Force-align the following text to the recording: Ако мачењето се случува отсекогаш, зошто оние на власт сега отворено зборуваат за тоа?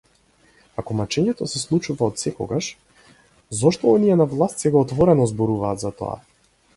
Ако 0.83 0.95
мачењето 1.01 1.47
се 1.51 1.59
случува 1.63 2.07
отсекогаш, 2.07 2.69
зошто 3.59 3.93
оние 3.99 4.15
на 4.23 4.27
власт 4.35 4.65
сега 4.65 4.81
отворено 4.83 5.29
зборуваат 5.33 5.83
за 5.85 5.93
тоа? 6.01 6.17